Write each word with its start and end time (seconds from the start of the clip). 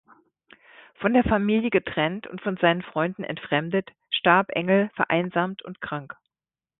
Von 0.95 1.13
der 1.13 1.23
Familie 1.23 1.69
getrennt 1.69 2.25
und 2.25 2.41
von 2.41 2.57
seinen 2.57 2.81
Freunden 2.81 3.23
entfremdet 3.23 3.91
starb 4.09 4.47
Engel 4.49 4.89
vereinsamt 4.95 5.61
und 5.63 5.79
krank. 5.79 6.15